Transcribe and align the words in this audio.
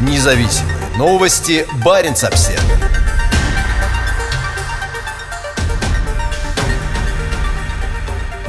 Независимые 0.00 0.76
новости. 0.96 1.66
Барин 1.84 2.12
обсерва 2.12 2.62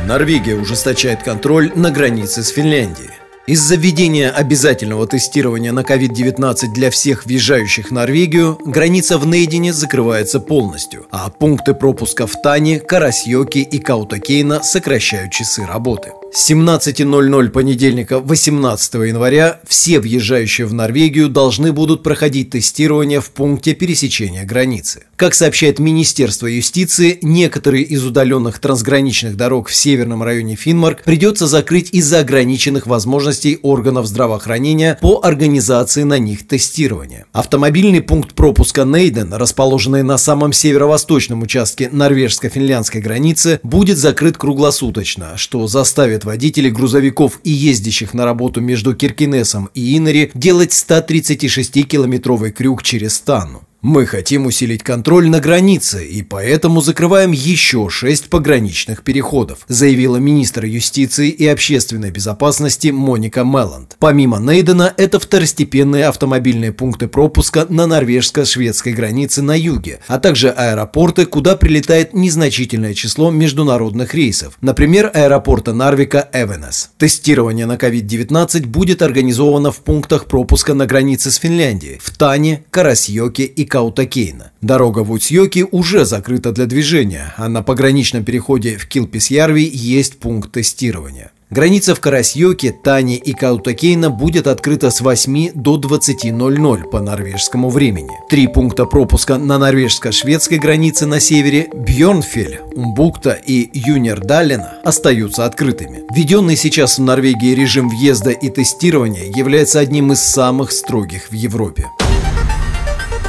Норвегия 0.06 0.56
ужесточает 0.56 1.24
контроль 1.24 1.72
на 1.76 1.90
границе 1.90 2.44
с 2.44 2.50
Финляндией. 2.50 3.10
Из-за 3.48 3.76
введения 3.76 4.32
обязательного 4.32 5.06
тестирования 5.06 5.72
на 5.72 5.82
COVID-19 5.82 6.74
для 6.74 6.90
всех 6.90 7.28
въезжающих 7.28 7.90
в 7.90 7.92
Норвегию, 7.92 8.60
граница 8.66 9.20
в 9.20 9.28
Нейдине 9.28 9.72
закрывается 9.72 10.40
полностью, 10.40 11.06
а 11.12 11.30
пункты 11.30 11.76
пропуска 11.76 12.26
в 12.26 12.42
Тане, 12.42 12.80
Карасьоке 12.80 13.60
и 13.60 13.78
Каутакейна 13.78 14.64
сокращают 14.64 15.32
часы 15.32 15.64
работы. 15.64 16.12
С 16.36 16.52
17.00 16.52 17.50
понедельника 17.50 18.20
18 18.20 18.94
января 18.96 19.62
все 19.66 20.02
въезжающие 20.02 20.68
в 20.68 20.74
Норвегию 20.74 21.30
должны 21.30 21.72
будут 21.72 22.04
проходить 22.04 22.50
тестирование 22.50 23.22
в 23.22 23.32
пункте 23.32 23.74
пересечения 23.74 24.44
границы. 24.44 25.04
Как 25.16 25.34
сообщает 25.34 25.80
Министерство 25.80 26.48
юстиции, 26.48 27.20
некоторые 27.22 27.86
из 27.86 28.04
удаленных 28.04 28.60
трансграничных 28.60 29.38
дорог 29.38 29.70
в 29.70 29.74
северном 29.74 30.24
районе 30.24 30.58
Финмарк 30.58 31.04
придется 31.04 31.48
закрыть 31.48 31.92
из-за 31.94 32.20
ограниченных 32.20 32.86
возможностей 32.86 33.58
органов 33.62 34.06
здравоохранения 34.06 34.98
по 35.02 35.22
организации 35.24 36.04
на 36.04 36.20
них 36.20 36.46
тестирования. 36.46 37.28
Автомобильный 37.32 38.02
пункт 38.02 38.34
пропуска 38.34 38.84
Нейден, 38.84 39.34
расположенный 39.34 40.04
на 40.04 40.18
самом 40.18 40.52
северо-восточном 40.52 41.44
участке 41.44 41.88
норвежско-финляндской 41.90 43.00
границы, 43.00 43.62
будет 43.64 43.98
закрыт 43.98 44.38
круглосуточно, 44.38 45.38
что 45.38 45.66
заставит 45.68 46.25
водителей 46.26 46.72
грузовиков 46.72 47.40
и 47.44 47.52
ездящих 47.52 48.14
на 48.14 48.26
работу 48.26 48.60
между 48.60 48.94
Киркинесом 48.94 49.70
и 49.74 49.96
Иннери 49.98 50.32
делать 50.34 50.72
136-километровый 50.72 52.52
крюк 52.52 52.84
через 52.84 53.16
Стану. 53.16 53.64
Мы 53.88 54.08
хотим 54.08 54.48
усилить 54.48 54.82
контроль 54.82 55.30
на 55.30 55.40
границе 55.40 56.08
и 56.08 56.24
поэтому 56.24 56.82
закрываем 56.82 57.32
еще 57.32 57.88
шесть 57.92 58.32
пограничных 58.32 59.04
переходов, 59.04 59.60
заявила 59.68 60.18
министр 60.18 60.66
юстиции 60.66 61.30
и 61.30 61.46
общественной 61.46 62.10
безопасности 62.10 62.88
Моника 62.88 63.44
Мелланд. 63.44 63.96
Помимо 64.00 64.40
Нейдена, 64.40 64.92
это 64.98 65.20
второстепенные 65.20 66.08
автомобильные 66.08 66.72
пункты 66.72 67.08
пропуска 67.08 67.68
на 67.70 67.86
норвежско-шведской 67.86 68.94
границе 68.94 69.44
на 69.44 69.56
юге, 69.56 70.00
а 70.08 70.18
также 70.18 70.50
аэропорты, 70.50 71.28
куда 71.28 71.56
прилетает 71.56 72.16
незначительное 72.16 72.96
число 72.96 73.30
международных 73.30 74.16
рейсов, 74.16 74.58
например, 74.62 75.12
аэропорта 75.14 75.74
Нарвика 75.74 76.28
Эвенес. 76.34 76.90
Тестирование 76.98 77.68
на 77.68 77.76
COVID-19 77.76 78.66
будет 78.66 79.04
организовано 79.04 79.72
в 79.72 79.82
пунктах 79.82 80.26
пропуска 80.26 80.74
на 80.74 80.88
границе 80.88 81.30
с 81.30 81.36
Финляндией, 81.36 82.00
в 82.02 82.18
Тане, 82.18 82.64
Карасьоке 82.72 83.44
и 83.44 83.64
Каутакейна. 83.76 84.52
Дорога 84.62 85.00
в 85.00 85.12
Утьёки 85.12 85.66
уже 85.70 86.06
закрыта 86.06 86.54
для 86.54 86.66
движения, 86.66 87.34
а 87.36 87.50
на 87.50 87.62
пограничном 87.62 88.24
переходе 88.24 88.78
в 88.78 88.88
Килписьярви 88.88 89.70
есть 89.70 90.18
пункт 90.18 90.54
тестирования. 90.54 91.34
Граница 91.50 91.94
в 91.94 92.00
Карасьёке, 92.00 92.72
Тане 92.72 93.18
и 93.18 93.34
Каутакейна 93.34 94.10
будет 94.10 94.48
открыта 94.48 94.92
с 94.92 95.02
8 95.02 95.52
до 95.56 95.78
20.00 95.78 96.90
по 96.90 97.02
норвежскому 97.02 97.70
времени. 97.70 98.12
Три 98.30 98.48
пункта 98.48 98.86
пропуска 98.86 99.38
на 99.38 99.58
норвежско-шведской 99.58 100.58
границе 100.58 101.06
на 101.06 101.20
севере 101.20 101.68
Бьорнфель, 101.74 102.62
Умбукта 102.76 103.32
и 103.32 103.70
Юнердалена 103.74 104.80
остаются 104.86 105.44
открытыми. 105.44 106.04
Введенный 106.16 106.56
сейчас 106.56 106.98
в 106.98 107.02
Норвегии 107.02 107.54
режим 107.54 107.90
въезда 107.90 108.32
и 108.32 108.50
тестирования 108.50 109.30
является 109.36 109.80
одним 109.80 110.14
из 110.14 110.22
самых 110.22 110.72
строгих 110.72 111.30
в 111.30 111.34
Европе. 111.34 111.88